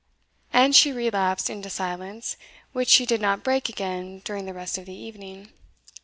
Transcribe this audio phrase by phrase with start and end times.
[0.51, 2.35] And she relapsed into silence,
[2.73, 5.53] which she did not break again during the rest of the evening.